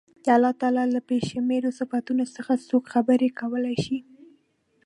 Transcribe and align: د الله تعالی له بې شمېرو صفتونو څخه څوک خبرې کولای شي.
د 0.25 0.27
الله 0.35 0.53
تعالی 0.61 0.85
له 0.95 1.01
بې 1.07 1.17
شمېرو 1.29 1.69
صفتونو 1.79 2.23
څخه 2.35 2.53
څوک 2.69 2.83
خبرې 2.93 3.29
کولای 3.39 3.75
شي. 3.85 3.99